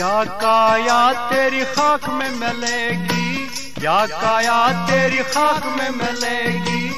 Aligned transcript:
या 0.00 0.24
काया 0.24 1.30
तेरी 1.30 1.64
खाक 1.64 2.08
में 2.08 2.30
मिलेगी। 2.30 3.50
या 3.84 4.06
काया 4.06 4.86
तेरी 4.86 5.18
खाक 5.18 5.66
में 5.66 5.90
मिलेगी। 5.90 6.88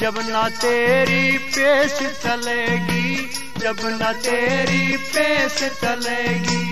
जब 0.00 0.14
ना 0.28 0.48
तेरी 0.48 1.38
पेश 1.38 1.98
चलेगी, 2.22 3.30
जब 3.58 3.76
ना 4.00 4.12
तेरी 4.12 4.96
पेश 4.96 5.58
चलेगी। 5.84 6.62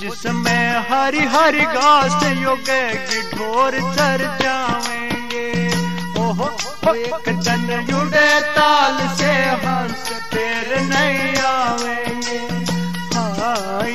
जिसमें 0.00 0.68
हरी 0.90 1.24
हरी 1.26 1.60
घास 1.60 2.22
योगेगी 2.38 3.20
ढोर 3.30 3.72
चर 3.94 4.38
जावेंगे 4.42 5.48
ओहो, 6.20 6.48
एक 6.94 7.28
दिन 7.28 7.86
जुड़े 7.86 8.40
ताल 8.40 8.98
से 9.16 9.32
हंस 9.64 10.08
फिर 10.32 10.80
नहीं 10.80 11.36
आवेंगे 11.36 12.11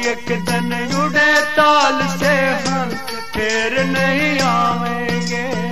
एक 0.07 0.27
दिन 0.47 0.69
जुड़े 0.91 1.31
ताल 1.55 1.97
से 2.19 2.35
हंस 2.65 2.93
फिर 3.33 3.73
नहीं 3.87 4.39
आवेंगे। 4.41 5.66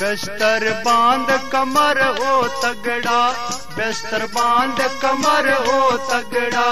बिस्तर 0.00 0.64
बाँध 0.84 1.30
कमर 1.52 1.98
हो 2.18 2.32
तगड़ा 2.62 3.20
बिस्तर 3.76 4.24
बाँध 4.34 4.80
कमर 5.02 5.48
हो 5.66 5.78
तगड़ा 6.10 6.66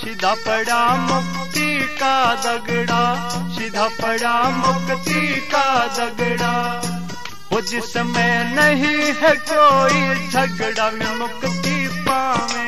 सीधा 0.00 0.34
पड़ा 0.46 0.80
मुक्ति 1.06 1.70
का 2.00 2.16
दगड़ा 2.44 3.00
सीधा 3.56 3.88
पड़ा 4.02 4.34
मुक्ति 4.58 5.24
का 5.54 5.64
दगड़ा 5.98 6.52
वो 7.52 7.60
जिसमें 7.70 8.54
नहीं 8.54 9.12
है 9.22 9.34
कोई 9.50 10.28
झगड़ा 10.28 10.90
में 10.98 11.14
मुक्ति 11.18 11.76
पावेंगे 12.08 12.65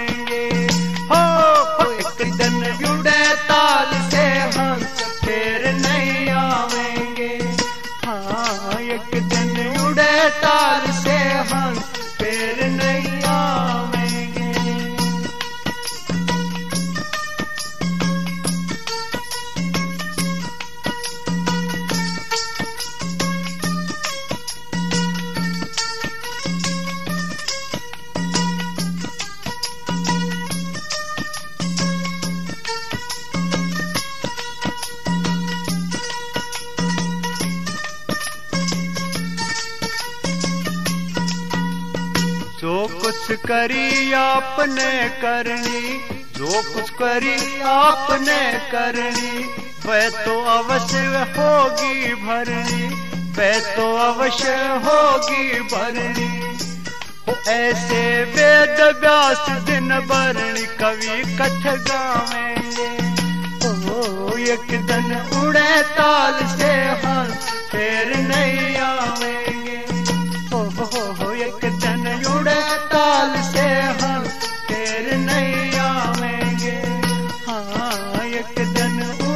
कुछ 42.91 43.39
करी 43.39 44.13
आपने 44.13 45.09
करनी, 45.09 46.01
जो 46.37 46.75
कुछ 46.75 46.91
करी 46.91 47.61
आपने 47.61 48.53
करनी, 48.71 49.45
वह 49.87 50.11
तो 50.25 50.45
अवश्य 50.45 50.99
होगी 51.39 52.15
भरनी, 52.15 52.89
वह 53.39 53.61
तो 53.77 53.97
अवश्य 53.97 54.55
होगी 54.57 55.61
भरनी। 55.61 56.59
ऐसे 57.49 58.25
वेद 58.25 58.97
व्यास 59.01 59.51
दिन 59.51 59.89
भरणी 59.89 60.67
कवि 60.67 61.37
कथ 61.37 61.89
गावेंगे। 61.91 63.09
ओ, 63.69 64.37
एक 64.37 64.83
दिन 64.87 65.39
उड़े 65.43 65.83
ताल 65.83 66.35
से 66.59 66.73
हंस 67.07 67.48
एक 78.61 78.69
दिन 78.75 79.28